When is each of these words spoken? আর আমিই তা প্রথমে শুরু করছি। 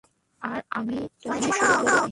আর 0.41 0.59
আমিই 0.71 1.05
তা 1.21 1.31
প্রথমে 1.31 1.51
শুরু 1.57 1.73
করছি। 1.75 2.07